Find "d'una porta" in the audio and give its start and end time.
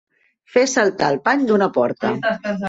1.53-2.15